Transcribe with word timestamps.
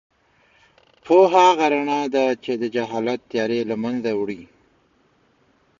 پوهه 1.05 1.39
هغه 1.49 1.65
رڼا 1.73 2.01
ده 2.13 2.25
چې 2.43 2.51
د 2.61 2.63
جهالت 2.75 3.19
تیارې 3.31 3.59
له 3.69 3.75
منځه 3.83 4.11
وړي. 4.19 4.41